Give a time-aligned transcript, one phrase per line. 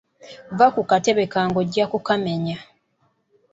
[0.55, 2.57] Vva ku katebe kange ojja kukamenya.